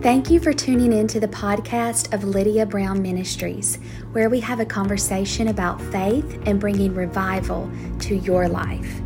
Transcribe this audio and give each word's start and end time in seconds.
Thank 0.00 0.30
you 0.30 0.38
for 0.38 0.52
tuning 0.52 0.92
in 0.92 1.08
to 1.08 1.18
the 1.18 1.26
podcast 1.26 2.14
of 2.14 2.22
Lydia 2.22 2.64
Brown 2.64 3.02
Ministries, 3.02 3.80
where 4.12 4.30
we 4.30 4.38
have 4.38 4.60
a 4.60 4.64
conversation 4.64 5.48
about 5.48 5.82
faith 5.82 6.40
and 6.46 6.60
bringing 6.60 6.94
revival 6.94 7.68
to 8.02 8.14
your 8.14 8.48
life. 8.48 9.02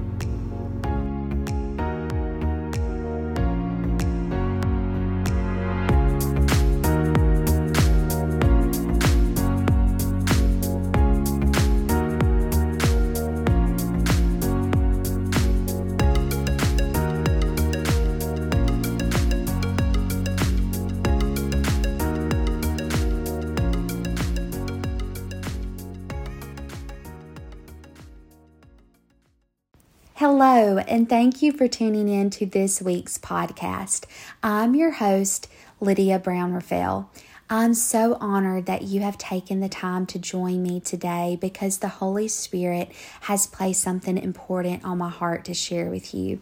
Hello, 30.23 30.79
and 30.79 31.09
thank 31.09 31.43
you 31.43 31.51
for 31.51 31.67
tuning 31.67 32.09
in 32.09 32.31
to 32.31 32.47
this 32.47 32.81
week's 32.81 33.19
podcast. 33.19 34.05
I'm 34.41 34.77
your 34.77 34.93
host, 34.93 35.49
Lydia 35.81 36.21
Brown 36.21 36.53
Raphael. 36.53 37.11
I'm 37.51 37.75
so 37.75 38.17
honored 38.21 38.67
that 38.67 38.83
you 38.83 39.01
have 39.01 39.19
taken 39.19 39.59
the 39.59 39.69
time 39.69 40.07
to 40.07 40.21
join 40.21 40.63
me 40.63 40.79
today 40.79 41.37
because 41.41 41.79
the 41.79 41.89
Holy 41.89 42.29
Spirit 42.29 42.93
has 43.23 43.49
placed 43.49 43.83
something 43.83 44.17
important 44.17 44.85
on 44.85 44.99
my 44.99 45.11
heart 45.11 45.45
to 45.47 45.55
share 45.55 45.91
with 45.91 46.15
you. 46.15 46.41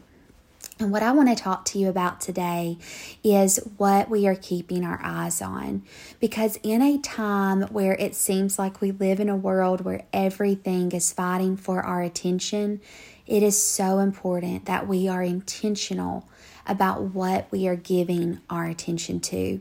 And 0.79 0.93
what 0.93 1.03
I 1.03 1.13
want 1.13 1.29
to 1.29 1.35
talk 1.35 1.65
to 1.67 1.79
you 1.79 1.89
about 1.89 2.21
today 2.21 2.79
is 3.23 3.59
what 3.77 4.09
we 4.09 4.27
are 4.27 4.35
keeping 4.35 4.85
our 4.85 5.01
eyes 5.03 5.43
on. 5.43 5.85
Because 6.21 6.59
in 6.63 6.81
a 6.83 6.99
time 6.99 7.63
where 7.65 7.95
it 7.95 8.15
seems 8.15 8.59
like 8.59 8.81
we 8.81 8.93
live 8.93 9.21
in 9.21 9.29
a 9.29 9.37
world 9.37 9.83
where 9.83 10.05
everything 10.13 10.93
is 10.93 11.13
fighting 11.13 11.57
for 11.57 11.83
our 11.83 12.03
attention, 12.03 12.81
it 13.27 13.43
is 13.43 13.63
so 13.63 13.99
important 13.99 14.67
that 14.67 14.87
we 14.87 15.09
are 15.09 15.23
intentional 15.23 16.29
about 16.67 17.03
what 17.03 17.47
we 17.51 17.67
are 17.67 17.77
giving 17.77 18.41
our 18.49 18.67
attention 18.67 19.21
to. 19.21 19.61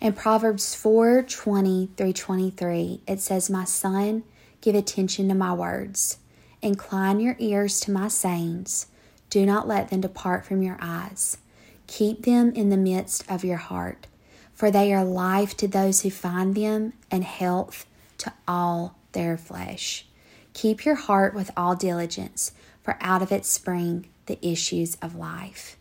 In 0.00 0.12
Proverbs 0.12 0.74
4 0.74 1.22
20 1.22 1.90
through 1.96 2.12
23, 2.12 3.00
it 3.06 3.20
says, 3.20 3.50
My 3.50 3.64
son, 3.64 4.22
give 4.60 4.74
attention 4.74 5.28
to 5.28 5.34
my 5.34 5.52
words, 5.52 6.18
incline 6.62 7.20
your 7.20 7.36
ears 7.38 7.80
to 7.80 7.90
my 7.90 8.08
sayings, 8.08 8.86
do 9.28 9.44
not 9.44 9.66
let 9.66 9.90
them 9.90 10.00
depart 10.00 10.46
from 10.46 10.62
your 10.62 10.78
eyes. 10.80 11.38
Keep 11.86 12.24
them 12.24 12.52
in 12.52 12.70
the 12.70 12.76
midst 12.76 13.30
of 13.30 13.44
your 13.44 13.58
heart, 13.58 14.06
for 14.54 14.70
they 14.70 14.92
are 14.92 15.04
life 15.04 15.56
to 15.58 15.68
those 15.68 16.00
who 16.00 16.10
find 16.10 16.54
them 16.54 16.92
and 17.10 17.24
health 17.24 17.86
to 18.18 18.32
all 18.46 18.96
their 19.12 19.36
flesh. 19.36 20.06
Keep 20.52 20.84
your 20.84 20.94
heart 20.94 21.34
with 21.34 21.50
all 21.56 21.76
diligence 21.76 22.52
for 22.86 22.96
out 23.00 23.20
of 23.20 23.32
it 23.32 23.44
spring 23.44 24.06
the 24.26 24.38
issues 24.46 24.94
of 25.02 25.16
life. 25.16 25.76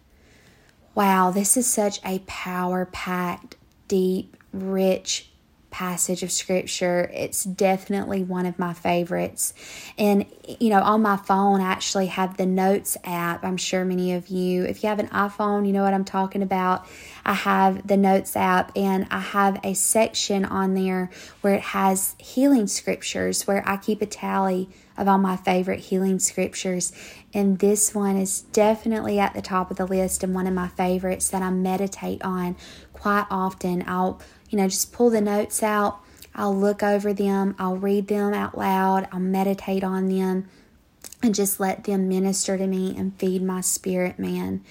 Wow, 0.96 1.30
this 1.30 1.56
is 1.56 1.68
such 1.68 2.00
a 2.04 2.20
power 2.26 2.86
packed, 2.92 3.58
deep, 3.88 4.36
rich 4.52 5.30
passage 5.70 6.24
of 6.24 6.32
scripture. 6.32 7.12
It's 7.14 7.44
definitely 7.44 8.24
one 8.24 8.48
of 8.48 8.58
my 8.58 8.74
favorites. 8.74 9.54
And, 10.00 10.26
you 10.60 10.70
know, 10.70 10.82
on 10.82 11.04
my 11.04 11.18
phone, 11.18 11.62
I 11.62 11.66
actually 11.66 12.08
have 12.08 12.38
the 12.38 12.46
Notes 12.48 12.98
app. 13.04 13.44
I'm 13.44 13.58
sure 13.58 13.86
many 13.86 14.14
of 14.14 14.30
you, 14.30 14.64
if 14.64 14.82
you 14.82 14.90
have 14.90 15.00
an 15.00 15.10
iPhone, 15.10 15.68
you 15.68 15.74
know 15.74 15.84
what 15.84 15.94
I'm 15.94 16.06
talking 16.06 16.42
about. 16.42 16.88
I 17.24 17.34
have 17.34 17.86
the 17.86 17.98
Notes 17.98 18.36
app 18.36 18.72
and 18.76 19.06
I 19.12 19.20
have 19.20 19.60
a 19.64 19.76
section 19.76 20.44
on 20.44 20.74
there 20.74 21.12
where 21.42 21.54
it 21.54 21.62
has 21.62 22.16
healing 22.18 22.66
scriptures 22.66 23.46
where 23.46 23.62
I 23.68 23.78
keep 23.78 24.02
a 24.02 24.08
tally 24.08 24.70
of 24.98 25.08
all 25.08 25.18
my 25.18 25.38
favorite 25.38 25.82
healing 25.82 26.20
scriptures. 26.20 26.92
And 27.34 27.60
this 27.60 27.94
one 27.94 28.18
is 28.18 28.42
definitely 28.42 29.20
at 29.20 29.34
the 29.34 29.42
top 29.42 29.72
of 29.72 29.78
the 29.78 29.86
list 29.86 30.24
and 30.24 30.34
one 30.34 30.48
of 30.48 30.54
my 30.54 30.70
favorites 30.70 31.30
that 31.30 31.42
I 31.42 31.50
meditate 31.50 32.24
on 32.24 32.56
quite 32.94 33.26
often. 33.30 33.84
I'll 33.88 34.22
you 34.50 34.58
know, 34.58 34.68
just 34.68 34.94
pull 34.94 35.10
the 35.10 35.22
notes 35.22 35.62
out. 35.64 36.00
I'll 36.34 36.56
look 36.56 36.84
over 36.84 37.14
them, 37.14 37.56
I'll 37.58 37.78
read 37.78 38.08
them 38.08 38.34
out 38.34 38.58
loud, 38.58 39.08
I'll 39.12 39.22
meditate 39.22 39.86
on 39.86 40.10
them, 40.10 40.50
and 41.24 41.34
just 41.34 41.62
let 41.62 41.86
them 41.86 42.10
minister 42.10 42.58
to 42.58 42.68
me 42.68 42.94
and 42.98 43.18
feed 43.18 43.42
my 43.42 43.62
spirit 43.62 44.20
man. 44.20 44.62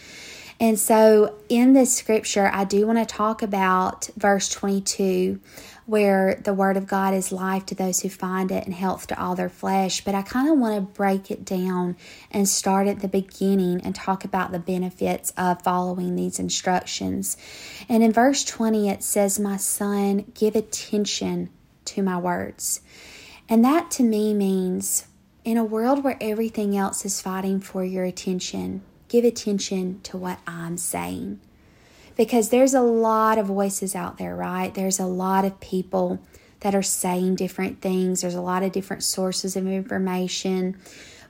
And 0.60 0.78
so, 0.78 1.34
in 1.48 1.72
this 1.72 1.96
scripture, 1.96 2.48
I 2.52 2.64
do 2.64 2.86
want 2.86 2.98
to 2.98 3.06
talk 3.06 3.42
about 3.42 4.08
verse 4.16 4.48
22 4.48 5.40
where 5.86 6.40
the 6.42 6.54
word 6.54 6.76
of 6.76 6.86
God 6.86 7.12
is 7.12 7.30
life 7.30 7.66
to 7.66 7.74
those 7.74 8.00
who 8.00 8.08
find 8.08 8.50
it 8.50 8.64
and 8.64 8.74
health 8.74 9.06
to 9.08 9.20
all 9.20 9.34
their 9.34 9.50
flesh. 9.50 10.02
But 10.02 10.14
I 10.14 10.22
kind 10.22 10.50
of 10.50 10.58
want 10.58 10.76
to 10.76 10.80
break 10.80 11.30
it 11.30 11.44
down 11.44 11.96
and 12.30 12.48
start 12.48 12.86
at 12.86 13.00
the 13.00 13.08
beginning 13.08 13.82
and 13.82 13.94
talk 13.94 14.24
about 14.24 14.50
the 14.50 14.58
benefits 14.58 15.32
of 15.36 15.62
following 15.62 16.16
these 16.16 16.38
instructions. 16.38 17.36
And 17.88 18.02
in 18.02 18.12
verse 18.12 18.44
20, 18.44 18.88
it 18.88 19.02
says, 19.02 19.38
My 19.38 19.58
son, 19.58 20.32
give 20.34 20.56
attention 20.56 21.50
to 21.86 22.02
my 22.02 22.16
words. 22.16 22.80
And 23.48 23.62
that 23.64 23.90
to 23.92 24.02
me 24.02 24.32
means 24.32 25.06
in 25.44 25.58
a 25.58 25.64
world 25.64 26.02
where 26.02 26.16
everything 26.20 26.74
else 26.74 27.04
is 27.04 27.20
fighting 27.20 27.60
for 27.60 27.84
your 27.84 28.04
attention, 28.04 28.82
give 29.08 29.24
attention 29.24 30.00
to 30.02 30.16
what 30.16 30.38
I'm 30.46 30.76
saying 30.76 31.40
because 32.16 32.50
there's 32.50 32.74
a 32.74 32.80
lot 32.80 33.38
of 33.38 33.46
voices 33.46 33.94
out 33.94 34.18
there, 34.18 34.34
right? 34.34 34.72
There's 34.72 35.00
a 35.00 35.06
lot 35.06 35.44
of 35.44 35.60
people 35.60 36.20
that 36.60 36.74
are 36.74 36.82
saying 36.82 37.34
different 37.34 37.80
things, 37.80 38.22
there's 38.22 38.34
a 38.34 38.40
lot 38.40 38.62
of 38.62 38.72
different 38.72 39.02
sources 39.02 39.56
of 39.56 39.66
information. 39.66 40.78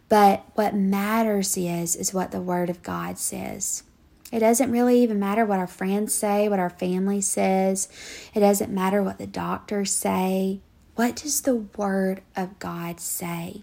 But 0.08 0.44
what 0.54 0.74
matters 0.74 1.56
is 1.56 1.96
is 1.96 2.14
what 2.14 2.30
the 2.30 2.40
word 2.40 2.70
of 2.70 2.82
God 2.82 3.18
says. 3.18 3.82
It 4.30 4.40
doesn't 4.40 4.70
really 4.70 5.02
even 5.02 5.18
matter 5.18 5.44
what 5.44 5.58
our 5.58 5.66
friends 5.66 6.14
say, 6.14 6.48
what 6.48 6.58
our 6.58 6.70
family 6.70 7.20
says. 7.20 7.88
It 8.34 8.40
doesn't 8.40 8.72
matter 8.72 9.02
what 9.02 9.18
the 9.18 9.26
doctors 9.26 9.92
say. 9.92 10.60
What 10.94 11.16
does 11.16 11.42
the 11.42 11.56
word 11.56 12.22
of 12.36 12.58
God 12.58 13.00
say? 13.00 13.62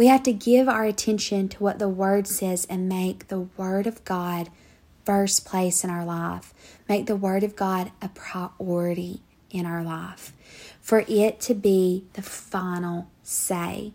We 0.00 0.06
have 0.06 0.22
to 0.22 0.32
give 0.32 0.66
our 0.66 0.84
attention 0.84 1.50
to 1.50 1.62
what 1.62 1.78
the 1.78 1.86
word 1.86 2.26
says 2.26 2.66
and 2.70 2.88
make 2.88 3.28
the 3.28 3.40
word 3.58 3.86
of 3.86 4.02
God 4.06 4.48
first 5.04 5.44
place 5.44 5.84
in 5.84 5.90
our 5.90 6.06
life. 6.06 6.54
Make 6.88 7.04
the 7.04 7.16
Word 7.16 7.44
of 7.44 7.54
God 7.54 7.92
a 8.00 8.08
priority 8.08 9.20
in 9.50 9.66
our 9.66 9.84
life. 9.84 10.32
For 10.80 11.04
it 11.06 11.38
to 11.40 11.54
be 11.54 12.04
the 12.14 12.22
final 12.22 13.08
say, 13.22 13.92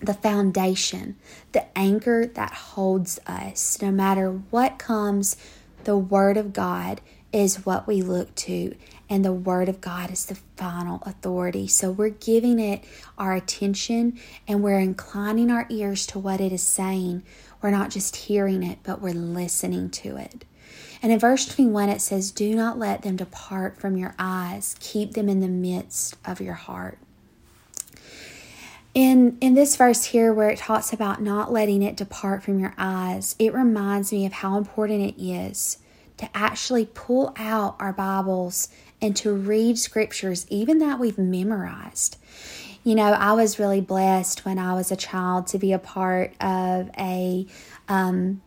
the 0.00 0.14
foundation, 0.14 1.16
the 1.52 1.66
anchor 1.76 2.24
that 2.24 2.54
holds 2.54 3.20
us. 3.26 3.82
No 3.82 3.90
matter 3.90 4.30
what 4.30 4.78
comes, 4.78 5.36
the 5.84 5.98
Word 5.98 6.38
of 6.38 6.54
God 6.54 7.02
is 7.30 7.66
what 7.66 7.86
we 7.86 8.00
look 8.00 8.34
to, 8.36 8.74
and 9.10 9.24
the 9.24 9.32
Word 9.32 9.68
of 9.68 9.80
God 9.80 10.10
is 10.10 10.24
the 10.24 10.36
final 10.56 11.02
authority. 11.04 11.66
So 11.66 11.90
we're 11.90 12.10
giving 12.10 12.60
it 12.60 12.84
our 13.18 13.34
attention 13.34 14.18
and 14.48 14.62
we're 14.62 14.78
inclining 14.78 15.50
our 15.50 15.66
ears 15.68 16.06
to 16.08 16.18
what 16.18 16.40
it 16.40 16.52
is 16.52 16.62
saying 16.62 17.24
we're 17.62 17.70
not 17.70 17.90
just 17.90 18.16
hearing 18.16 18.62
it, 18.62 18.78
but 18.82 19.00
we're 19.00 19.12
listening 19.12 19.90
to 19.90 20.16
it. 20.16 20.44
And 21.02 21.12
in 21.12 21.18
verse 21.18 21.46
21, 21.46 21.88
it 21.88 22.00
says, 22.00 22.30
Do 22.30 22.54
not 22.54 22.78
let 22.78 23.02
them 23.02 23.16
depart 23.16 23.78
from 23.78 23.96
your 23.96 24.14
eyes, 24.18 24.76
keep 24.80 25.12
them 25.12 25.28
in 25.28 25.40
the 25.40 25.48
midst 25.48 26.16
of 26.24 26.40
your 26.40 26.54
heart. 26.54 26.98
In, 28.92 29.38
in 29.40 29.54
this 29.54 29.76
verse 29.76 30.04
here, 30.04 30.32
where 30.32 30.50
it 30.50 30.58
talks 30.58 30.92
about 30.92 31.22
not 31.22 31.52
letting 31.52 31.82
it 31.82 31.96
depart 31.96 32.42
from 32.42 32.58
your 32.58 32.74
eyes, 32.76 33.36
it 33.38 33.54
reminds 33.54 34.12
me 34.12 34.26
of 34.26 34.32
how 34.32 34.56
important 34.56 35.02
it 35.02 35.22
is 35.22 35.78
to 36.16 36.28
actually 36.34 36.86
pull 36.86 37.32
out 37.36 37.76
our 37.78 37.92
Bibles 37.92 38.68
and 39.02 39.16
to 39.16 39.32
read 39.32 39.78
scriptures, 39.78 40.46
even 40.48 40.78
that 40.78 40.98
we've 40.98 41.18
memorized. 41.18 42.16
You 42.82 42.94
know, 42.94 43.12
I 43.12 43.32
was 43.32 43.58
really 43.58 43.80
blessed 43.80 44.44
when 44.44 44.58
I 44.58 44.74
was 44.74 44.90
a 44.90 44.96
child 44.96 45.46
to 45.48 45.58
be 45.58 45.72
a 45.72 45.78
part 45.78 46.32
of 46.40 46.90
a. 46.98 47.46
Um, 47.88 48.42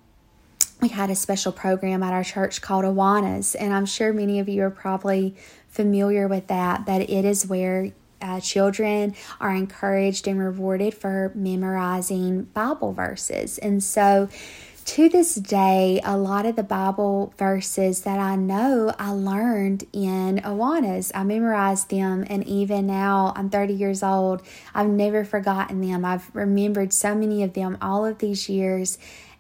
we 0.82 0.90
had 0.90 1.10
a 1.10 1.16
special 1.16 1.54
program 1.54 2.04
at 2.04 2.12
our 2.12 2.26
church 2.26 2.62
called 2.62 2.84
Awanas, 2.84 3.56
and 3.58 3.74
I'm 3.74 3.86
sure 3.86 4.12
many 4.12 4.40
of 4.40 4.50
you 4.50 4.64
are 4.64 4.70
probably 4.70 5.36
familiar 5.70 6.28
with 6.28 6.48
that, 6.48 6.86
but 6.86 7.10
it 7.10 7.26
is 7.26 7.48
where 7.48 7.94
uh, 8.22 8.40
children 8.40 9.16
are 9.40 9.54
encouraged 9.54 10.28
and 10.28 10.40
rewarded 10.40 10.94
for 10.94 11.32
memorizing 11.36 12.44
Bible 12.44 12.94
verses. 12.94 13.58
And 13.58 13.84
so 13.84 14.30
to 14.86 15.10
this 15.10 15.36
day, 15.36 16.00
a 16.04 16.18
lot 16.18 16.46
of 16.46 16.56
the 16.56 16.64
Bible 16.64 17.34
verses 17.38 18.02
that 18.02 18.20
I 18.20 18.36
know 18.36 18.94
I 19.00 19.12
learned 19.12 19.86
in 19.94 20.40
Awanas. 20.40 21.12
I 21.16 21.24
memorized 21.24 21.90
them, 21.90 22.26
and 22.30 22.46
even 22.46 22.88
now 22.88 23.34
I'm 23.36 23.50
30 23.50 23.74
years 23.74 24.04
old. 24.04 24.42
I've 24.74 24.90
never 24.90 25.24
forgotten 25.26 25.82
them. 25.82 26.06
I've 26.06 26.34
remembered 26.36 26.94
so 26.94 27.16
many 27.16 27.44
of 27.44 27.54
them 27.54 27.78
all 27.82 28.06
of 28.06 28.20
these 28.20 28.50
years. 28.50 28.98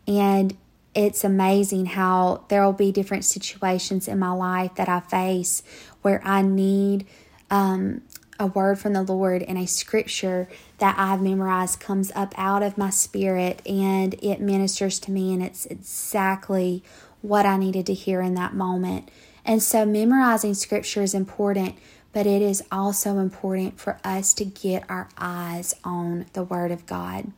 And 0.08 0.56
it's 0.96 1.24
amazing 1.24 1.88
how 1.88 2.46
there 2.50 2.64
will 2.64 2.74
be 2.74 2.92
different 2.92 3.26
situations 3.26 4.08
in 4.08 4.20
my 4.20 4.32
life 4.32 4.76
that 4.76 4.90
I 4.90 5.00
face 5.00 5.64
where 6.02 6.22
I 6.24 6.42
need 6.42 7.06
um, 7.50 8.02
a 8.40 8.48
word 8.48 8.80
from 8.80 8.94
the 8.94 9.04
Lord 9.04 9.44
and 9.44 9.58
a 9.58 9.66
scripture 9.68 10.48
that 10.84 11.00
I've 11.00 11.22
memorized 11.22 11.80
comes 11.80 12.12
up 12.14 12.34
out 12.38 12.62
of 12.62 12.78
my 12.78 12.90
spirit 12.90 13.62
and 13.66 14.16
it 14.16 14.42
ministers 14.42 15.00
to 15.00 15.12
me, 15.12 15.34
and 15.34 15.42
it's 15.42 15.66
exactly 15.68 16.84
what 17.22 17.46
I 17.46 17.56
needed 17.56 17.86
to 17.86 17.94
hear 17.94 18.20
in 18.20 18.34
that 18.34 18.54
moment. 18.54 19.10
And 19.46 19.64
so, 19.64 19.86
memorizing 19.86 20.54
scripture 20.54 21.02
is 21.02 21.14
important, 21.14 21.76
but 22.12 22.28
it 22.28 22.42
is 22.42 22.66
also 22.70 23.20
important 23.20 23.80
for 23.80 23.98
us 24.04 24.34
to 24.34 24.44
get 24.44 24.84
our 24.90 25.08
eyes 25.18 25.74
on 25.86 26.26
the 26.34 26.44
Word 26.44 26.70
of 26.70 26.86
God. 26.86 27.32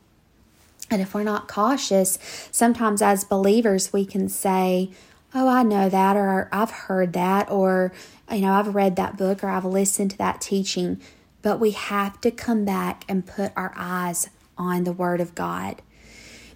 And 0.90 1.00
if 1.00 1.14
we're 1.14 1.22
not 1.22 1.46
cautious, 1.46 2.18
sometimes 2.50 3.00
as 3.00 3.22
believers, 3.22 3.92
we 3.92 4.04
can 4.04 4.28
say, 4.28 4.90
Oh, 5.32 5.46
I 5.46 5.62
know 5.62 5.88
that, 5.88 6.16
or 6.16 6.48
I've 6.50 6.72
heard 6.72 7.12
that, 7.12 7.48
or, 7.48 7.92
you 8.28 8.40
know, 8.40 8.54
I've 8.54 8.74
read 8.74 8.96
that 8.96 9.16
book, 9.16 9.44
or 9.44 9.48
I've 9.48 9.64
listened 9.64 10.10
to 10.10 10.18
that 10.18 10.40
teaching. 10.40 11.00
But 11.46 11.60
we 11.60 11.70
have 11.70 12.20
to 12.22 12.32
come 12.32 12.64
back 12.64 13.04
and 13.08 13.24
put 13.24 13.52
our 13.54 13.72
eyes 13.76 14.30
on 14.58 14.82
the 14.82 14.90
Word 14.90 15.20
of 15.20 15.36
God 15.36 15.80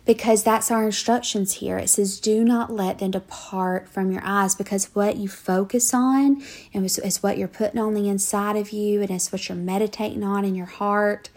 because 0.05 0.43
that's 0.43 0.69
our 0.69 0.85
instructions 0.85 1.53
here. 1.53 1.79
It 1.79 1.91
says, 1.91 2.19
Do 2.19 2.43
not 2.43 2.73
let 2.73 2.99
them 2.99 3.13
depart 3.13 3.89
from 3.89 4.11
your 4.11 4.23
eyes 4.25 4.57
because 4.57 4.93
what 4.93 5.17
you 5.17 5.29
focus 5.29 5.95
on 5.95 6.43
and 6.75 6.85
is 6.85 7.23
what 7.23 7.39
you're 7.39 7.47
putting 7.47 7.79
on 7.79 7.95
the 7.95 8.09
inside 8.09 8.57
of 8.57 8.73
you 8.73 9.01
and 9.01 9.13
it's 9.13 9.31
what 9.31 9.49
you're 9.49 9.57
meditating 9.57 10.25
on 10.25 10.45
in 10.45 10.57
your 10.57 10.67
heart. 10.67 11.31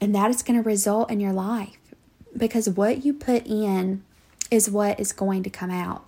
And 0.00 0.14
that 0.14 0.30
is 0.30 0.44
going 0.44 0.62
to 0.62 0.64
result 0.64 1.10
in 1.10 1.18
your 1.18 1.32
life 1.32 1.78
because 2.36 2.70
what 2.70 3.04
you 3.04 3.12
put 3.12 3.44
in 3.48 4.04
is 4.52 4.70
what 4.70 5.00
is 5.00 5.12
going 5.12 5.42
to 5.42 5.50
come 5.50 5.72
out. 5.72 6.04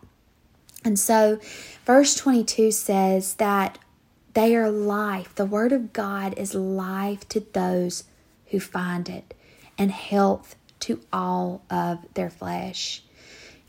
And 0.85 1.01
so, 1.01 1.41
verse 1.85 2.15
22 2.15 2.71
says 2.71 3.35
that 3.35 3.81
they 4.35 4.55
are 4.57 4.71
life. 4.71 5.35
The 5.35 5.45
Word 5.45 5.73
of 5.73 5.93
God 5.93 6.39
is 6.39 6.55
life 6.55 7.29
to 7.31 7.41
those 7.41 8.05
who 8.47 8.61
find 8.61 9.09
it 9.09 9.35
and 9.79 9.91
health 9.91 10.57
to 10.81 11.01
all 11.13 11.63
of 11.71 11.99
their 12.15 12.31
flesh. 12.31 13.03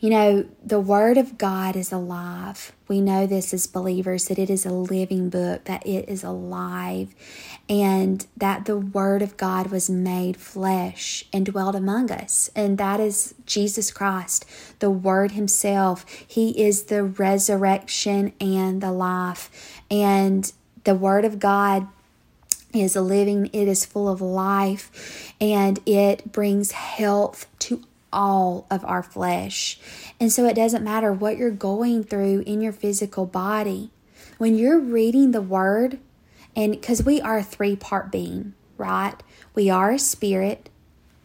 You 0.02 0.10
know, 0.10 0.46
the 0.66 0.80
Word 0.80 1.20
of 1.20 1.38
God 1.38 1.76
is 1.76 1.92
alive. 1.92 2.72
We 2.88 3.00
know 3.02 3.28
this 3.28 3.54
as 3.54 3.68
believers 3.68 4.26
that 4.26 4.40
it 4.40 4.50
is 4.50 4.66
a 4.66 4.74
living 4.74 5.30
book, 5.30 5.66
that 5.66 5.86
it 5.86 6.10
is 6.10 6.24
alive, 6.24 7.14
and 7.70 8.26
that 8.36 8.66
the 8.66 8.80
Word 8.80 9.22
of 9.22 9.38
God 9.38 9.68
was 9.70 9.92
made 9.92 10.38
flesh 10.38 11.26
and 11.32 11.46
dwelt 11.46 11.76
among 11.76 12.10
us. 12.10 12.50
And 12.56 12.80
that 12.80 13.00
is 13.00 13.36
Jesus 13.46 13.92
Christ, 13.92 14.44
the 14.80 14.90
Word 14.90 15.34
Himself. 15.34 16.04
He 16.28 16.60
is 16.60 16.86
the 16.86 17.04
resurrection 17.04 18.34
and 18.42 18.82
the 18.82 18.92
life. 18.92 19.52
And 19.92 20.52
the 20.84 20.96
Word 20.96 21.26
of 21.26 21.38
God 21.38 21.88
is 22.74 22.96
a 22.96 23.02
living, 23.02 23.52
it 23.54 23.68
is 23.68 23.86
full 23.86 24.10
of 24.10 24.20
life, 24.20 25.32
and 25.40 25.80
it 25.86 26.32
brings 26.32 26.72
health 26.72 27.46
to 27.60 27.84
all 28.12 28.68
of 28.70 28.84
our 28.86 29.04
flesh. 29.04 29.80
And 30.20 30.32
so 30.32 30.46
it 30.46 30.56
doesn't 30.56 30.84
matter 30.84 31.14
what 31.14 31.38
you're 31.38 31.52
going 31.52 32.04
through 32.04 32.42
in 32.42 32.62
your 32.62 32.74
physical 32.74 33.26
body. 33.26 33.92
When 34.38 34.58
you're 34.58 34.80
reading 34.80 35.32
the 35.32 35.42
word, 35.42 36.00
and 36.56 36.72
because 36.72 37.04
we 37.04 37.22
are 37.22 37.38
a 37.38 37.44
three 37.44 37.76
part 37.76 38.12
being, 38.12 38.54
right? 38.78 39.16
We 39.56 39.70
are 39.70 39.92
a 39.92 40.00
spirit, 40.00 40.70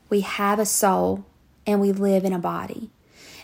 we 0.08 0.20
have 0.20 0.58
a 0.58 0.66
soul, 0.66 1.24
and 1.66 1.80
we 1.80 1.92
live 1.92 2.24
in 2.24 2.32
a 2.32 2.38
body. 2.38 2.90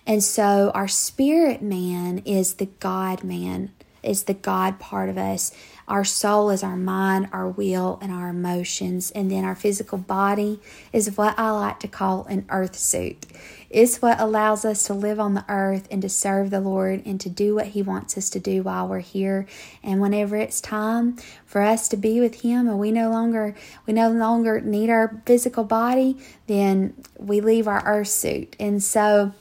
And 0.07 0.23
so 0.23 0.71
our 0.75 0.89
spirit 0.89 1.63
man 1.63 2.19
is 2.25 2.55
the 2.55 2.67
God 2.67 3.25
man, 3.25 3.73
is 4.03 4.25
the 4.25 4.35
God 4.35 4.79
part 4.79 5.09
of 5.09 5.19
us. 5.19 5.53
Our 5.89 6.05
soul 6.05 6.51
is 6.51 6.63
our 6.63 6.77
mind, 6.77 7.29
our 7.33 7.49
will, 7.49 7.99
and 8.01 8.13
our 8.13 8.29
emotions. 8.29 9.11
And 9.11 9.31
then 9.31 9.45
our 9.45 9.55
physical 9.55 9.99
body 9.99 10.61
is 10.93 11.17
what 11.17 11.39
I 11.39 11.51
like 11.51 11.81
to 11.81 11.89
call 11.89 12.25
an 12.27 12.47
earth 12.49 12.77
suit. 12.77 13.27
It's 13.69 14.03
what 14.03 14.21
allows 14.21 14.67
us 14.67 14.85
to 14.85 14.95
live 14.95 15.19
on 15.19 15.33
the 15.33 15.47
earth 15.49 15.89
and 15.91 16.03
to 16.03 16.09
serve 16.09 16.51
the 16.51 16.61
Lord 16.61 17.03
and 17.07 17.19
to 17.23 17.31
do 17.31 17.55
what 17.55 17.69
He 17.69 17.83
wants 17.83 18.19
us 18.19 18.29
to 18.31 18.39
do 18.39 18.63
while 18.63 18.87
we're 18.87 19.01
here. 19.01 19.47
And 19.83 20.01
whenever 20.01 20.37
it's 20.37 20.61
time 20.61 21.17
for 21.47 21.63
us 21.63 21.89
to 21.89 21.97
be 21.97 22.21
with 22.21 22.43
Him 22.43 22.69
and 22.69 22.79
we 22.79 22.93
no 22.93 23.11
longer 23.11 23.55
we 23.87 23.95
no 23.95 24.11
longer 24.11 24.61
need 24.61 24.91
our 24.91 25.23
physical 25.25 25.65
body, 25.65 26.19
then 26.47 26.95
we 27.19 27.41
leave 27.41 27.67
our 27.67 27.83
earth 27.87 28.09
suit. 28.09 28.57
And 28.61 28.83
so 28.83 29.33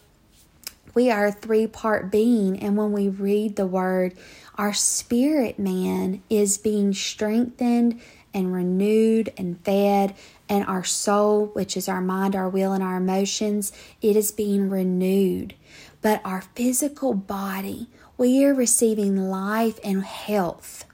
we 0.93 1.11
are 1.11 1.27
a 1.27 1.31
three 1.31 1.67
part 1.67 2.09
being. 2.11 2.59
And 2.59 2.77
when 2.77 2.91
we 2.91 3.09
read 3.09 3.55
the 3.57 3.67
word, 3.67 4.13
our 4.55 4.73
spirit 4.73 5.57
man 5.57 6.21
is 6.29 6.57
being 6.57 6.93
strengthened 6.93 7.99
and 8.33 8.53
renewed 8.53 9.33
and 9.37 9.59
fed, 9.65 10.15
and 10.47 10.65
our 10.65 10.83
soul, 10.83 11.47
which 11.47 11.75
is 11.75 11.89
our 11.89 12.01
mind, 12.01 12.35
our 12.35 12.47
will, 12.47 12.73
and 12.73 12.83
our 12.83 12.97
emotions, 12.97 13.71
it 14.01 14.15
is 14.15 14.31
being 14.31 14.69
renewed. 14.69 15.53
But 16.01 16.21
our 16.23 16.41
physical 16.55 17.13
body, 17.13 17.87
we 18.17 18.45
are 18.45 18.53
receiving 18.53 19.29
life 19.29 19.79
and 19.83 20.03
health 20.03 20.85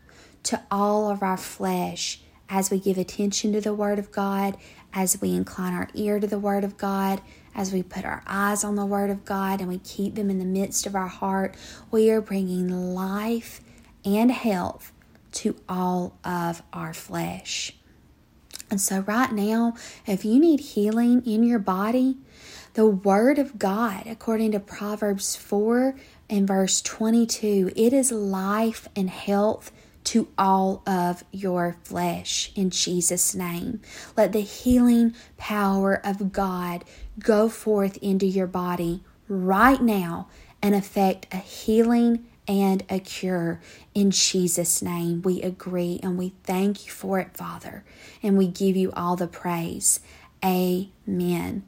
to 0.43 0.63
all 0.71 1.09
of 1.09 1.21
our 1.21 1.37
flesh 1.37 2.21
as 2.49 2.71
we 2.71 2.79
give 2.79 2.97
attention 2.97 3.51
to 3.53 3.61
the 3.61 3.73
Word 3.73 3.99
of 3.99 4.11
God, 4.11 4.57
as 4.93 5.19
we 5.21 5.35
incline 5.35 5.73
our 5.73 5.89
ear 5.93 6.19
to 6.19 6.27
the 6.27 6.39
Word 6.39 6.63
of 6.63 6.77
God, 6.77 7.21
as 7.57 7.73
we 7.73 7.81
put 7.81 8.05
our 8.05 8.23
eyes 8.27 8.63
on 8.63 8.75
the 8.75 8.85
Word 8.85 9.09
of 9.09 9.25
God 9.25 9.59
and 9.59 9.67
we 9.67 9.79
keep 9.79 10.13
them 10.13 10.29
in 10.29 10.37
the 10.37 10.45
midst 10.45 10.85
of 10.85 10.95
our 10.95 11.07
heart, 11.07 11.55
we 11.89 12.11
are 12.11 12.21
bringing 12.21 12.93
life 12.93 13.61
and 14.05 14.31
health 14.31 14.93
to 15.33 15.55
all 15.67 16.17
of 16.23 16.61
our 16.71 16.93
flesh. 16.93 17.73
And 18.69 18.79
so, 18.79 18.99
right 18.99 19.31
now, 19.31 19.73
if 20.05 20.23
you 20.23 20.39
need 20.39 20.59
healing 20.59 21.25
in 21.25 21.43
your 21.43 21.59
body, 21.59 22.17
the 22.73 22.85
Word 22.85 23.39
of 23.39 23.57
God, 23.57 24.05
according 24.05 24.51
to 24.51 24.59
Proverbs 24.59 25.35
4 25.35 25.95
and 26.29 26.47
verse 26.47 26.81
22, 26.81 27.71
it 27.75 27.91
is 27.91 28.11
life 28.11 28.87
and 28.95 29.09
health 29.09 29.71
to 30.07 30.29
all 30.37 30.83
of 30.87 31.25
your 31.31 31.75
flesh 31.83 32.51
in 32.55 32.69
Jesus' 32.69 33.35
name. 33.35 33.81
Let 34.15 34.31
the 34.31 34.41
healing 34.41 35.13
power 35.35 35.99
of 36.01 36.31
God 36.31 36.85
go 37.19 37.49
forth 37.49 37.97
into 37.97 38.25
your 38.25 38.47
body 38.47 39.03
right 39.27 39.81
now 39.81 40.29
and 40.61 40.73
effect 40.73 41.27
a 41.33 41.37
healing 41.37 42.25
and 42.47 42.85
a 42.89 42.99
cure 42.99 43.59
in 43.93 44.11
Jesus' 44.11 44.81
name. 44.81 45.21
We 45.23 45.41
agree 45.41 45.99
and 46.01 46.17
we 46.17 46.33
thank 46.43 46.85
you 46.85 46.91
for 46.93 47.19
it, 47.19 47.35
Father, 47.35 47.83
and 48.23 48.37
we 48.37 48.47
give 48.47 48.77
you 48.77 48.93
all 48.93 49.17
the 49.17 49.27
praise. 49.27 49.99
Amen. 50.43 51.63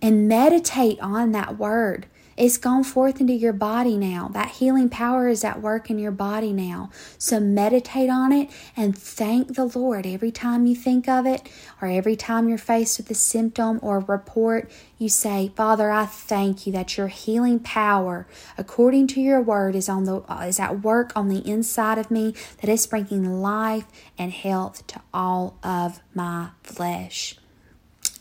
And 0.00 0.26
meditate 0.26 0.98
on 1.00 1.32
that 1.32 1.58
word. 1.58 2.06
It's 2.36 2.58
gone 2.58 2.84
forth 2.84 3.20
into 3.20 3.32
your 3.32 3.52
body 3.52 3.96
now. 3.96 4.28
That 4.32 4.52
healing 4.52 4.88
power 4.88 5.28
is 5.28 5.44
at 5.44 5.62
work 5.62 5.90
in 5.90 5.98
your 5.98 6.10
body 6.10 6.52
now. 6.52 6.90
So 7.18 7.38
meditate 7.38 8.10
on 8.10 8.32
it 8.32 8.50
and 8.76 8.96
thank 8.96 9.54
the 9.54 9.66
Lord 9.66 10.06
every 10.06 10.32
time 10.32 10.66
you 10.66 10.74
think 10.74 11.08
of 11.08 11.26
it 11.26 11.48
or 11.80 11.88
every 11.88 12.16
time 12.16 12.48
you're 12.48 12.58
faced 12.58 12.98
with 12.98 13.10
a 13.10 13.14
symptom 13.14 13.78
or 13.82 13.98
a 13.98 14.04
report. 14.04 14.70
You 14.98 15.08
say, 15.08 15.52
Father, 15.54 15.90
I 15.90 16.06
thank 16.06 16.66
you 16.66 16.72
that 16.72 16.96
your 16.96 17.08
healing 17.08 17.60
power, 17.60 18.26
according 18.58 19.06
to 19.08 19.20
your 19.20 19.40
word, 19.40 19.74
is 19.74 19.88
on 19.88 20.04
the 20.04 20.22
uh, 20.28 20.46
is 20.48 20.58
at 20.58 20.82
work 20.82 21.12
on 21.14 21.28
the 21.28 21.46
inside 21.48 21.98
of 21.98 22.10
me, 22.10 22.34
that 22.60 22.70
is 22.70 22.86
bringing 22.86 23.40
life 23.40 23.86
and 24.18 24.32
health 24.32 24.86
to 24.88 25.00
all 25.12 25.56
of 25.62 26.00
my 26.14 26.50
flesh. 26.62 27.36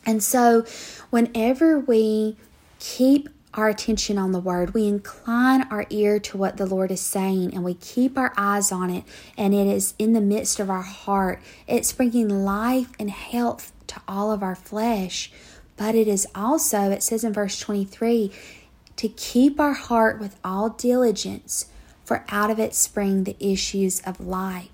And 0.06 0.22
so, 0.22 0.66
whenever 1.10 1.80
we 1.80 2.38
keep 2.80 3.30
our 3.54 3.70
attention 3.70 4.18
on 4.18 4.32
the 4.32 4.40
word. 4.40 4.74
We 4.74 4.88
incline 4.88 5.64
our 5.70 5.86
ear 5.90 6.20
to 6.20 6.38
what 6.38 6.58
the 6.58 6.66
Lord 6.66 6.92
is 6.92 7.02
saying 7.02 7.54
and 7.54 7.64
we 7.64 7.76
keep 7.76 8.18
our 8.18 8.34
eyes 8.36 8.72
on 8.72 8.90
it, 8.90 9.04
and 9.38 9.54
it 9.54 9.68
is 9.68 9.94
in 10.00 10.14
the 10.14 10.22
midst 10.22 10.60
of 10.60 10.70
our 10.70 10.82
heart. 10.82 11.42
It's 11.68 11.92
bringing 11.92 12.30
life 12.46 12.90
and 13.00 13.10
health 13.10 13.72
to 13.88 14.02
all 14.08 14.32
of 14.32 14.44
our 14.44 14.56
flesh. 14.56 15.32
But 15.76 15.96
it 15.96 16.08
is 16.08 16.28
also, 16.36 16.92
it 16.92 17.04
says 17.04 17.24
in 17.24 17.34
verse 17.34 17.60
23, 17.60 18.32
to 18.96 19.10
keep 19.10 19.60
our 19.60 19.74
heart 19.74 20.20
with 20.20 20.38
all 20.44 20.70
diligence, 20.70 21.66
for 22.06 22.24
out 22.30 22.52
of 22.52 22.60
it 22.60 22.76
spring 22.76 23.24
the 23.24 23.36
issues 23.40 24.00
of 24.02 24.20
life. 24.20 24.70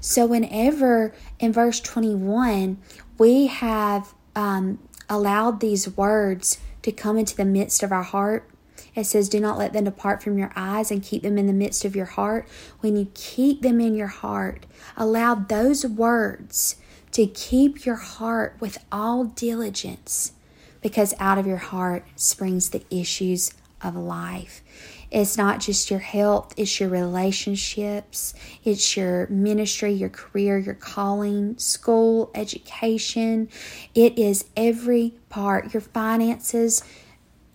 So, 0.00 0.26
whenever 0.26 1.14
in 1.38 1.52
verse 1.52 1.80
21 1.80 2.78
we 3.16 3.46
have 3.46 4.14
um, 4.34 4.78
allowed 5.08 5.60
these 5.60 5.96
words 5.96 6.58
to 6.88 6.92
come 6.92 7.18
into 7.18 7.36
the 7.36 7.44
midst 7.44 7.82
of 7.82 7.92
our 7.92 8.02
heart. 8.02 8.48
It 8.94 9.04
says, 9.04 9.28
Do 9.28 9.40
not 9.40 9.58
let 9.58 9.74
them 9.74 9.84
depart 9.84 10.22
from 10.22 10.38
your 10.38 10.52
eyes 10.56 10.90
and 10.90 11.02
keep 11.02 11.22
them 11.22 11.36
in 11.36 11.46
the 11.46 11.52
midst 11.52 11.84
of 11.84 11.94
your 11.94 12.06
heart. 12.06 12.48
When 12.80 12.96
you 12.96 13.10
keep 13.14 13.60
them 13.60 13.80
in 13.80 13.94
your 13.94 14.08
heart, 14.08 14.64
allow 14.96 15.34
those 15.34 15.84
words 15.84 16.76
to 17.12 17.26
keep 17.26 17.84
your 17.84 17.96
heart 17.96 18.56
with 18.58 18.78
all 18.90 19.24
diligence, 19.24 20.32
because 20.80 21.14
out 21.18 21.38
of 21.38 21.46
your 21.46 21.58
heart 21.58 22.06
springs 22.16 22.70
the 22.70 22.84
issues 22.90 23.52
of 23.82 23.94
life. 23.94 24.62
It's 25.10 25.38
not 25.38 25.60
just 25.60 25.90
your 25.90 26.00
health, 26.00 26.52
it's 26.56 26.78
your 26.80 26.90
relationships, 26.90 28.34
it's 28.62 28.96
your 28.96 29.26
ministry, 29.28 29.92
your 29.92 30.10
career, 30.10 30.58
your 30.58 30.74
calling, 30.74 31.56
school, 31.58 32.30
education. 32.34 33.48
It 33.94 34.18
is 34.18 34.44
every 34.56 35.14
part, 35.30 35.72
your 35.72 35.80
finances, 35.80 36.82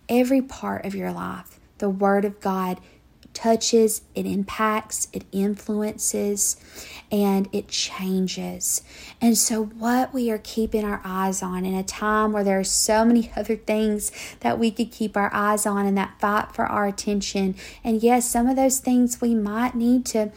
every 0.08 0.42
part 0.42 0.84
of 0.84 0.94
your 0.94 1.12
life. 1.12 1.60
The 1.78 1.90
Word 1.90 2.24
of 2.24 2.40
God 2.40 2.80
touches, 3.34 4.02
it 4.14 4.24
impacts, 4.24 5.08
it 5.12 5.24
influences, 5.32 6.56
and 7.12 7.48
it 7.52 7.68
changes. 7.68 8.82
And 9.20 9.36
so, 9.36 9.64
what 9.64 10.14
we 10.14 10.30
are 10.30 10.38
keeping 10.38 10.84
our 10.84 11.00
eyes 11.04 11.42
on 11.42 11.64
in 11.64 11.74
a 11.74 11.82
time 11.82 12.32
where 12.32 12.44
there 12.44 12.58
are 12.58 12.64
so 12.64 13.04
many 13.04 13.30
other 13.36 13.56
things 13.56 14.10
that 14.40 14.58
we 14.58 14.70
could 14.70 14.90
keep 14.90 15.16
our 15.16 15.30
eyes 15.34 15.66
on 15.66 15.86
and 15.86 15.98
that 15.98 16.18
fight 16.20 16.54
for 16.54 16.64
our 16.66 16.86
attention. 16.86 17.56
And 17.82 18.02
yes, 18.02 18.28
some 18.28 18.46
of 18.46 18.56
those 18.56 18.78
things 18.78 19.20
we 19.20 19.34
might 19.34 19.74
need 19.74 20.06
to 20.06 20.32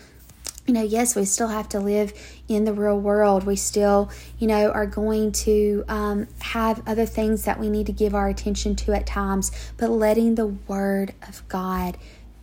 you 0.68 0.74
know, 0.74 0.84
yes, 0.84 1.16
we 1.16 1.24
still 1.24 1.48
have 1.48 1.70
to 1.70 1.80
live 1.80 2.12
in 2.50 2.66
the 2.66 2.74
real 2.74 3.00
world. 3.00 3.46
We 3.46 3.56
still, 3.56 4.12
you 4.38 4.48
know, 4.48 4.70
are 4.70 4.86
going 4.86 5.32
to 5.32 5.86
um, 5.88 6.28
have 6.40 6.86
other 6.86 7.06
things 7.06 7.46
that 7.46 7.58
we 7.58 7.70
need 7.70 7.86
to 7.86 7.94
give 7.94 8.14
our 8.14 8.28
attention 8.28 8.76
to 8.76 8.94
at 8.94 9.08
times, 9.08 9.50
but 9.78 9.90
letting 9.90 10.36
the 10.36 10.48
Word 10.48 11.14
of 11.26 11.48
God 11.48 11.98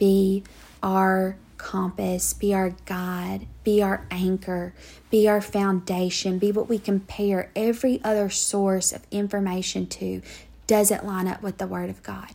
be 0.05 0.45
our 0.83 1.35
compass, 1.57 2.35
be 2.35 2.53
our 2.53 2.75
guide, 2.85 3.47
be 3.63 3.83
our 3.83 4.07
anchor, 4.11 4.75
be 5.11 5.27
our 5.27 5.41
foundation, 5.41 6.39
be 6.39 6.53
what 6.53 6.69
we 6.69 6.79
compare 6.79 7.51
every 7.57 8.05
other 8.05 8.29
source 8.29 8.93
of 8.93 9.01
information 9.11 9.87
to. 9.87 10.21
Does 10.67 10.91
it 10.91 11.07
line 11.07 11.27
up 11.27 11.41
with 11.41 11.57
the 11.57 11.67
Word 11.67 11.89
of 11.89 12.03
God? 12.03 12.33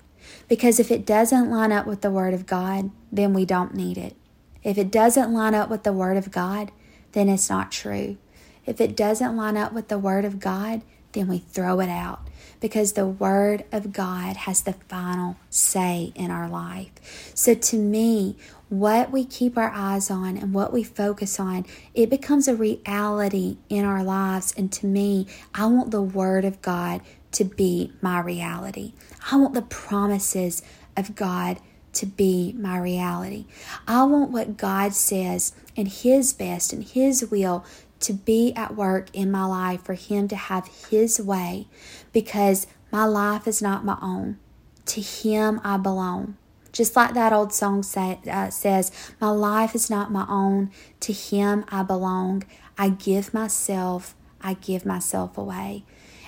Because 0.47 0.79
if 0.79 0.89
it 0.89 1.05
doesn't 1.05 1.51
line 1.51 1.71
up 1.71 1.85
with 1.85 2.01
the 2.01 2.09
Word 2.09 2.33
of 2.33 2.47
God, 2.47 2.89
then 3.11 3.35
we 3.35 3.45
don't 3.45 3.75
need 3.75 3.99
it. 3.99 4.15
If 4.63 4.79
it 4.79 4.89
doesn't 4.89 5.31
line 5.31 5.53
up 5.53 5.69
with 5.69 5.83
the 5.83 5.93
Word 5.93 6.17
of 6.17 6.31
God, 6.31 6.71
then 7.11 7.29
it's 7.29 7.51
not 7.51 7.71
true. 7.71 8.17
If 8.65 8.81
it 8.81 8.97
doesn't 8.97 9.37
line 9.37 9.57
up 9.57 9.73
with 9.73 9.89
the 9.89 9.99
Word 9.99 10.25
of 10.25 10.39
God, 10.39 10.81
then 11.13 11.27
we 11.27 11.39
throw 11.39 11.79
it 11.79 11.89
out 11.89 12.27
because 12.59 12.93
the 12.93 13.07
Word 13.07 13.63
of 13.71 13.93
God 13.93 14.35
has 14.37 14.61
the 14.61 14.73
final 14.73 15.37
say 15.49 16.11
in 16.15 16.31
our 16.31 16.49
life. 16.49 16.91
So, 17.33 17.53
to 17.53 17.77
me, 17.77 18.35
what 18.69 19.11
we 19.11 19.25
keep 19.25 19.57
our 19.57 19.71
eyes 19.73 20.11
on 20.11 20.37
and 20.37 20.53
what 20.53 20.71
we 20.71 20.83
focus 20.83 21.39
on, 21.39 21.65
it 21.93 22.09
becomes 22.09 22.47
a 22.47 22.55
reality 22.55 23.57
in 23.69 23.85
our 23.85 24.03
lives. 24.03 24.53
And 24.55 24.71
to 24.73 24.85
me, 24.85 25.27
I 25.53 25.65
want 25.65 25.91
the 25.91 26.01
Word 26.01 26.45
of 26.45 26.61
God 26.61 27.01
to 27.31 27.43
be 27.43 27.93
my 28.01 28.19
reality. 28.19 28.93
I 29.31 29.37
want 29.37 29.53
the 29.53 29.61
promises 29.61 30.61
of 30.95 31.15
God 31.15 31.59
to 31.93 32.05
be 32.05 32.53
my 32.57 32.77
reality. 32.77 33.45
I 33.87 34.03
want 34.03 34.31
what 34.31 34.57
God 34.57 34.93
says 34.93 35.53
and 35.75 35.87
His 35.87 36.33
best 36.33 36.71
and 36.71 36.83
His 36.83 37.29
will 37.29 37.65
to 38.01 38.13
be 38.13 38.53
at 38.55 38.75
work 38.75 39.09
in 39.13 39.31
my 39.31 39.45
life 39.45 39.83
for 39.83 39.93
Him 39.93 40.27
to 40.29 40.35
have 40.35 40.67
His 40.89 41.19
way 41.19 41.67
because 42.13 42.67
my 42.91 43.05
life 43.05 43.47
is 43.47 43.61
not 43.61 43.85
my 43.85 43.97
own. 44.01 44.39
To 44.87 45.01
Him 45.01 45.61
I 45.63 45.77
belong. 45.77 46.37
Just 46.71 46.95
like 46.95 47.13
that 47.13 47.33
old 47.33 47.53
song 47.53 47.83
say, 47.83 48.19
uh, 48.29 48.49
says, 48.49 48.91
My 49.19 49.29
life 49.29 49.75
is 49.75 49.89
not 49.89 50.11
my 50.11 50.25
own. 50.29 50.71
To 51.01 51.13
Him 51.13 51.65
I 51.69 51.83
belong. 51.83 52.43
I 52.77 52.89
give 52.89 53.33
myself, 53.33 54.15
I 54.41 54.53
give 54.53 54.85
myself 54.85 55.37
away. 55.37 55.83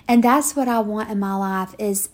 And 0.08 0.24
that's 0.24 0.56
what 0.56 0.68
I 0.68 0.80
want 0.80 1.10
in 1.10 1.20
my 1.20 1.36
life 1.36 1.76
is 1.80 2.10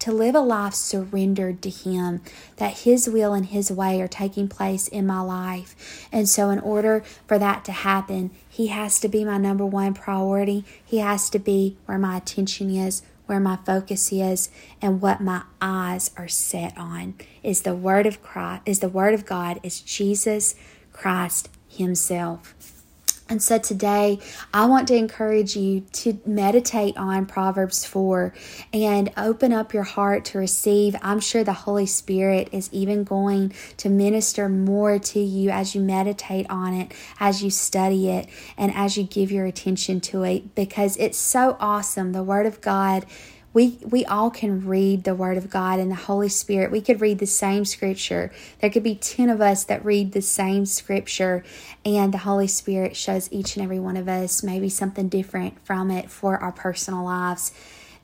to 0.00 0.12
live 0.12 0.34
a 0.34 0.40
life 0.40 0.74
surrendered 0.74 1.62
to 1.62 1.70
Him, 1.70 2.20
that 2.56 2.78
His 2.78 3.08
will 3.08 3.32
and 3.32 3.46
His 3.46 3.70
way 3.70 4.00
are 4.00 4.08
taking 4.08 4.48
place 4.48 4.88
in 4.88 5.06
my 5.06 5.20
life. 5.20 6.08
And 6.12 6.28
so, 6.28 6.50
in 6.50 6.58
order 6.58 7.02
for 7.26 7.38
that 7.38 7.64
to 7.66 7.72
happen, 7.72 8.30
He 8.48 8.68
has 8.68 8.98
to 9.00 9.08
be 9.08 9.24
my 9.24 9.38
number 9.38 9.66
one 9.66 9.94
priority. 9.94 10.64
He 10.84 10.98
has 10.98 11.30
to 11.30 11.38
be 11.38 11.76
where 11.86 11.98
my 11.98 12.16
attention 12.16 12.70
is, 12.70 13.02
where 13.26 13.40
my 13.40 13.56
focus 13.64 14.12
is, 14.12 14.50
and 14.80 15.00
what 15.00 15.20
my 15.20 15.42
eyes 15.60 16.10
are 16.16 16.28
set 16.28 16.76
on 16.76 17.14
is 17.42 17.62
the 17.62 17.74
Word 17.74 18.06
of 18.06 18.22
Christ, 18.22 18.62
is 18.66 18.80
the 18.80 18.88
Word 18.88 19.14
of 19.14 19.26
God, 19.26 19.60
is 19.62 19.80
Jesus 19.80 20.54
Christ 20.92 21.48
Himself. 21.68 22.54
And 23.28 23.42
so 23.42 23.58
today, 23.58 24.20
I 24.54 24.66
want 24.66 24.86
to 24.88 24.94
encourage 24.94 25.56
you 25.56 25.80
to 25.80 26.20
meditate 26.24 26.96
on 26.96 27.26
Proverbs 27.26 27.84
4 27.84 28.32
and 28.72 29.12
open 29.16 29.52
up 29.52 29.74
your 29.74 29.82
heart 29.82 30.24
to 30.26 30.38
receive. 30.38 30.94
I'm 31.02 31.18
sure 31.18 31.42
the 31.42 31.52
Holy 31.52 31.86
Spirit 31.86 32.48
is 32.52 32.68
even 32.72 33.02
going 33.02 33.52
to 33.78 33.88
minister 33.88 34.48
more 34.48 35.00
to 35.00 35.18
you 35.18 35.50
as 35.50 35.74
you 35.74 35.80
meditate 35.80 36.46
on 36.48 36.72
it, 36.72 36.92
as 37.18 37.42
you 37.42 37.50
study 37.50 38.10
it, 38.10 38.28
and 38.56 38.72
as 38.72 38.96
you 38.96 39.02
give 39.02 39.32
your 39.32 39.46
attention 39.46 40.00
to 40.02 40.22
it 40.22 40.54
because 40.54 40.96
it's 40.96 41.18
so 41.18 41.56
awesome. 41.58 42.12
The 42.12 42.22
Word 42.22 42.46
of 42.46 42.60
God 42.60 43.06
we 43.56 43.78
we 43.80 44.04
all 44.04 44.28
can 44.28 44.66
read 44.66 45.04
the 45.04 45.14
word 45.14 45.38
of 45.38 45.48
God 45.48 45.78
and 45.78 45.90
the 45.90 45.94
Holy 45.94 46.28
Spirit. 46.28 46.70
We 46.70 46.82
could 46.82 47.00
read 47.00 47.18
the 47.18 47.26
same 47.26 47.64
scripture. 47.64 48.30
There 48.60 48.68
could 48.68 48.82
be 48.82 48.96
10 48.96 49.30
of 49.30 49.40
us 49.40 49.64
that 49.64 49.82
read 49.82 50.12
the 50.12 50.20
same 50.20 50.66
scripture 50.66 51.42
and 51.82 52.12
the 52.12 52.18
Holy 52.18 52.48
Spirit 52.48 52.96
shows 52.96 53.32
each 53.32 53.56
and 53.56 53.64
every 53.64 53.80
one 53.80 53.96
of 53.96 54.08
us 54.08 54.42
maybe 54.42 54.68
something 54.68 55.08
different 55.08 55.64
from 55.64 55.90
it 55.90 56.10
for 56.10 56.36
our 56.36 56.52
personal 56.52 57.02
lives 57.02 57.50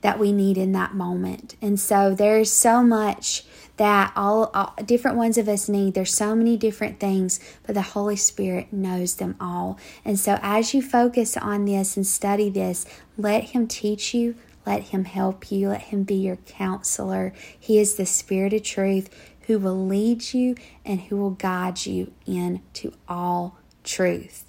that 0.01 0.17
we 0.17 0.31
need 0.31 0.57
in 0.57 0.71
that 0.71 0.95
moment. 0.95 1.55
And 1.61 1.79
so 1.79 2.15
there's 2.15 2.51
so 2.51 2.81
much 2.81 3.45
that 3.77 4.11
all, 4.15 4.49
all, 4.55 4.73
different 4.83 5.17
ones 5.17 5.37
of 5.37 5.47
us 5.47 5.69
need. 5.69 5.93
There's 5.93 6.13
so 6.13 6.33
many 6.35 6.57
different 6.57 6.99
things, 6.99 7.39
but 7.61 7.75
the 7.75 7.81
Holy 7.81 8.15
Spirit 8.15 8.73
knows 8.73 9.15
them 9.15 9.35
all. 9.39 9.77
And 10.03 10.17
so 10.17 10.39
as 10.41 10.73
you 10.73 10.81
focus 10.81 11.37
on 11.37 11.65
this 11.65 11.95
and 11.95 12.07
study 12.07 12.49
this, 12.49 12.87
let 13.19 13.51
Him 13.51 13.67
teach 13.67 14.15
you, 14.15 14.35
let 14.65 14.83
him 14.83 15.05
help 15.05 15.51
you. 15.51 15.69
Let 15.69 15.81
him 15.81 16.03
be 16.03 16.15
your 16.15 16.37
counselor. 16.37 17.33
He 17.59 17.79
is 17.79 17.95
the 17.95 18.05
Spirit 18.05 18.53
of 18.53 18.63
truth 18.63 19.09
who 19.47 19.59
will 19.59 19.85
lead 19.85 20.33
you 20.33 20.55
and 20.85 21.01
who 21.01 21.17
will 21.17 21.31
guide 21.31 21.85
you 21.85 22.13
into 22.25 22.93
all 23.07 23.57
truth. 23.83 24.45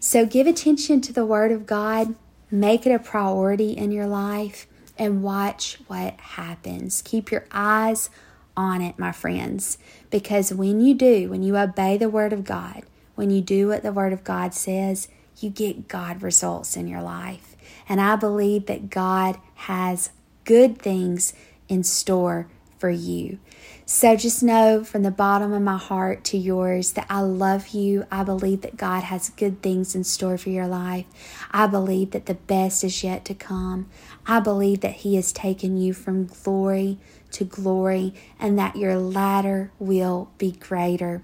So 0.00 0.24
give 0.24 0.46
attention 0.46 1.00
to 1.02 1.12
the 1.12 1.26
Word 1.26 1.52
of 1.52 1.66
God, 1.66 2.14
make 2.50 2.86
it 2.86 2.92
a 2.92 2.98
priority 2.98 3.72
in 3.72 3.90
your 3.90 4.06
life, 4.06 4.66
and 4.96 5.22
watch 5.22 5.78
what 5.86 6.18
happens. 6.18 7.02
Keep 7.02 7.30
your 7.30 7.44
eyes 7.52 8.10
on 8.56 8.80
it, 8.82 8.98
my 8.98 9.12
friends, 9.12 9.78
because 10.10 10.52
when 10.52 10.80
you 10.80 10.94
do, 10.94 11.30
when 11.30 11.42
you 11.42 11.56
obey 11.56 11.96
the 11.96 12.08
Word 12.08 12.32
of 12.32 12.44
God, 12.44 12.82
when 13.14 13.30
you 13.30 13.40
do 13.40 13.68
what 13.68 13.82
the 13.82 13.92
Word 13.92 14.12
of 14.12 14.24
God 14.24 14.54
says, 14.54 15.08
you 15.38 15.50
get 15.50 15.86
God 15.86 16.22
results 16.22 16.76
in 16.76 16.88
your 16.88 17.02
life. 17.02 17.56
And 17.88 18.00
I 18.00 18.16
believe 18.16 18.66
that 18.66 18.90
God 18.90 19.38
has 19.54 20.10
good 20.44 20.80
things 20.80 21.32
in 21.68 21.84
store 21.84 22.48
for 22.78 22.90
you. 22.90 23.38
So 23.84 24.16
just 24.16 24.42
know 24.42 24.84
from 24.84 25.02
the 25.02 25.10
bottom 25.10 25.52
of 25.52 25.62
my 25.62 25.78
heart 25.78 26.22
to 26.24 26.36
yours 26.36 26.92
that 26.92 27.06
I 27.08 27.20
love 27.20 27.68
you. 27.68 28.06
I 28.10 28.22
believe 28.22 28.60
that 28.60 28.76
God 28.76 29.02
has 29.04 29.30
good 29.30 29.62
things 29.62 29.94
in 29.94 30.04
store 30.04 30.38
for 30.38 30.50
your 30.50 30.66
life. 30.66 31.06
I 31.50 31.66
believe 31.66 32.10
that 32.10 32.26
the 32.26 32.34
best 32.34 32.84
is 32.84 33.02
yet 33.02 33.24
to 33.24 33.34
come. 33.34 33.88
I 34.26 34.40
believe 34.40 34.80
that 34.82 34.96
He 34.96 35.16
has 35.16 35.32
taken 35.32 35.76
you 35.76 35.92
from 35.92 36.26
glory 36.26 36.98
to 37.32 37.44
glory 37.44 38.14
and 38.38 38.58
that 38.58 38.76
your 38.76 38.96
latter 38.98 39.72
will 39.78 40.30
be 40.38 40.52
greater. 40.52 41.22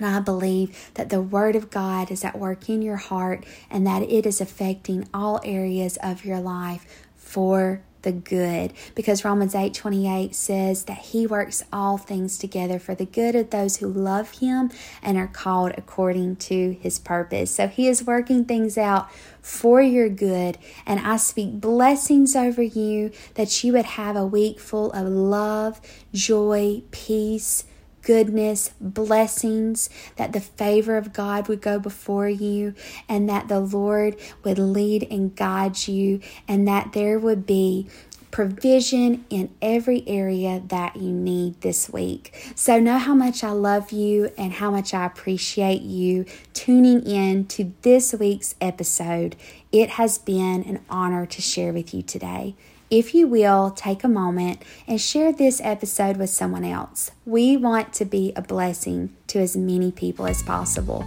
And 0.00 0.08
I 0.08 0.20
believe 0.20 0.90
that 0.94 1.10
the 1.10 1.20
Word 1.20 1.54
of 1.54 1.70
God 1.70 2.10
is 2.10 2.24
at 2.24 2.38
work 2.38 2.68
in 2.68 2.82
your 2.82 2.96
heart 2.96 3.44
and 3.70 3.86
that 3.86 4.02
it 4.02 4.26
is 4.26 4.40
affecting 4.40 5.06
all 5.12 5.40
areas 5.44 5.98
of 6.02 6.24
your 6.24 6.40
life 6.40 7.06
for 7.14 7.82
the 8.02 8.12
good 8.12 8.72
because 8.94 9.24
Romans 9.24 9.54
8 9.54 9.74
28 9.74 10.34
says 10.34 10.84
that 10.84 10.98
he 10.98 11.26
works 11.26 11.62
all 11.72 11.98
things 11.98 12.38
together 12.38 12.78
for 12.78 12.94
the 12.94 13.04
good 13.04 13.34
of 13.34 13.50
those 13.50 13.76
who 13.76 13.88
love 13.88 14.38
him 14.38 14.70
and 15.02 15.18
are 15.18 15.26
called 15.26 15.72
according 15.76 16.36
to 16.36 16.72
his 16.80 16.98
purpose. 16.98 17.50
So 17.50 17.68
he 17.68 17.88
is 17.88 18.06
working 18.06 18.44
things 18.44 18.78
out 18.78 19.10
for 19.42 19.80
your 19.82 20.08
good. 20.08 20.58
And 20.86 21.00
I 21.00 21.16
speak 21.16 21.60
blessings 21.60 22.34
over 22.34 22.62
you 22.62 23.10
that 23.34 23.62
you 23.62 23.72
would 23.74 23.84
have 23.84 24.16
a 24.16 24.26
week 24.26 24.60
full 24.60 24.90
of 24.92 25.06
love, 25.06 25.80
joy, 26.12 26.82
peace 26.90 27.64
goodness, 28.02 28.72
blessings, 28.80 29.90
that 30.16 30.32
the 30.32 30.40
favor 30.40 30.96
of 30.96 31.12
God 31.12 31.48
would 31.48 31.60
go 31.60 31.78
before 31.78 32.28
you, 32.28 32.74
and 33.08 33.28
that 33.28 33.48
the 33.48 33.60
Lord 33.60 34.16
would 34.44 34.58
lead 34.58 35.06
and 35.10 35.34
guide 35.34 35.88
you, 35.88 36.20
and 36.46 36.66
that 36.66 36.92
there 36.92 37.18
would 37.18 37.46
be 37.46 37.88
provision 38.30 39.24
in 39.28 39.50
every 39.60 40.06
area 40.06 40.62
that 40.68 40.96
you 40.96 41.10
need 41.10 41.60
this 41.60 41.90
week. 41.90 42.52
So, 42.54 42.78
know 42.78 42.98
how 42.98 43.14
much 43.14 43.42
I 43.42 43.50
love 43.50 43.92
you 43.92 44.30
and 44.38 44.52
how 44.52 44.70
much 44.70 44.94
I 44.94 45.04
appreciate 45.04 45.82
you 45.82 46.26
tuning 46.54 47.02
in 47.06 47.46
to 47.46 47.72
this 47.82 48.14
week's 48.14 48.54
episode. 48.60 49.36
It 49.72 49.90
has 49.90 50.18
been 50.18 50.62
an 50.62 50.80
honor 50.88 51.26
to 51.26 51.42
share 51.42 51.72
with 51.72 51.92
you 51.92 52.02
today. 52.02 52.54
If 52.90 53.14
you 53.14 53.28
will, 53.28 53.70
take 53.70 54.02
a 54.02 54.08
moment 54.08 54.62
and 54.88 55.00
share 55.00 55.32
this 55.32 55.60
episode 55.62 56.16
with 56.16 56.28
someone 56.28 56.64
else. 56.64 57.12
We 57.24 57.56
want 57.56 57.92
to 57.94 58.04
be 58.04 58.32
a 58.34 58.42
blessing 58.42 59.16
to 59.28 59.38
as 59.38 59.56
many 59.56 59.92
people 59.92 60.26
as 60.26 60.42
possible. 60.42 61.04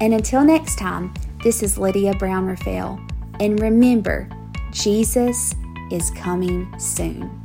And 0.00 0.14
until 0.14 0.44
next 0.44 0.78
time, 0.78 1.12
this 1.44 1.62
is 1.62 1.76
Lydia 1.76 2.14
Brown 2.14 2.46
Raphael. 2.46 2.98
And 3.38 3.60
remember, 3.60 4.30
Jesus 4.70 5.54
is 5.90 6.10
coming 6.12 6.72
soon. 6.78 7.42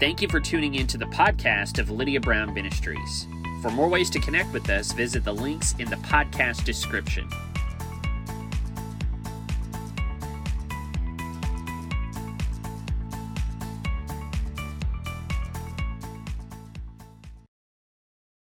Thank 0.00 0.22
you 0.22 0.28
for 0.28 0.40
tuning 0.40 0.74
in 0.74 0.86
to 0.88 0.98
the 0.98 1.06
podcast 1.06 1.78
of 1.78 1.90
Lydia 1.90 2.20
Brown 2.20 2.52
Ministries. 2.52 3.28
For 3.62 3.70
more 3.70 3.88
ways 3.88 4.10
to 4.10 4.18
connect 4.18 4.52
with 4.52 4.68
us, 4.68 4.92
visit 4.92 5.24
the 5.24 5.34
links 5.34 5.74
in 5.78 5.88
the 5.90 5.96
podcast 5.96 6.64
description. 6.64 7.28